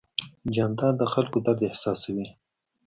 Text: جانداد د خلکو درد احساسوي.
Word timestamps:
جانداد 0.55 0.95
د 0.99 1.03
خلکو 1.13 1.37
درد 1.45 1.61
احساسوي. 1.69 2.27